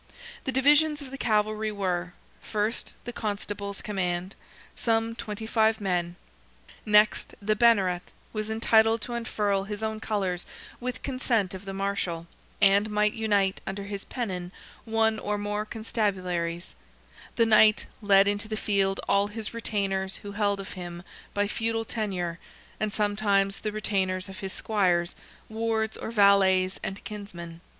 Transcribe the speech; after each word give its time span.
The 0.45 0.51
divisions 0.51 1.03
of 1.03 1.11
the 1.11 1.17
cavalry 1.19 1.71
were: 1.71 2.13
first, 2.41 2.95
the 3.05 3.13
Constable's 3.13 3.83
command, 3.83 4.33
some 4.75 5.13
twenty 5.13 5.45
five 5.45 5.79
men; 5.79 6.15
next, 6.87 7.35
the 7.39 7.55
Banneret 7.55 8.01
was 8.33 8.49
entitled 8.49 9.01
to 9.01 9.13
unfurl 9.13 9.65
his 9.65 9.83
own 9.83 9.99
colours 9.99 10.47
with 10.79 11.03
consent 11.03 11.53
of 11.53 11.65
the 11.65 11.73
Marshal, 11.75 12.25
and 12.59 12.89
might 12.89 13.13
unite 13.13 13.61
under 13.67 13.83
his 13.83 14.05
pennon 14.05 14.51
one 14.85 15.19
or 15.19 15.37
more 15.37 15.65
constabularies; 15.67 16.73
the 17.35 17.45
Knight 17.45 17.85
led 18.01 18.27
into 18.27 18.47
the 18.47 18.57
field 18.57 18.99
all 19.07 19.27
his 19.27 19.53
retainers 19.53 20.15
who 20.15 20.31
held 20.31 20.59
of 20.59 20.73
him 20.73 21.03
by 21.35 21.47
feudal 21.47 21.85
tenure, 21.85 22.39
and 22.79 22.91
sometimes 22.91 23.59
the 23.59 23.71
retainers 23.71 24.27
of 24.27 24.39
his 24.39 24.51
squires, 24.51 25.13
wards, 25.47 25.95
or 25.95 26.09
valets, 26.09 26.79
and 26.81 27.03
kinsmen. 27.03 27.61